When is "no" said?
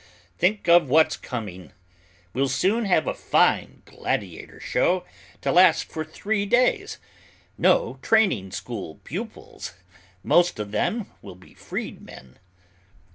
7.55-7.99